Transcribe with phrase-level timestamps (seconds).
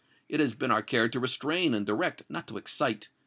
[0.27, 3.09] It has been our care to restrain and direct, not to excite.